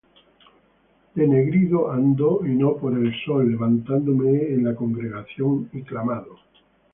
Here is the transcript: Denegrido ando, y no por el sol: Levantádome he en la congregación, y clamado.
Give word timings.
Denegrido 1.15 1.91
ando, 1.91 2.39
y 2.43 2.49
no 2.55 2.75
por 2.77 2.93
el 2.97 3.13
sol: 3.23 3.51
Levantádome 3.51 4.31
he 4.31 4.53
en 4.55 4.63
la 4.65 4.73
congregación, 4.73 5.69
y 5.73 5.83
clamado. 5.83 6.39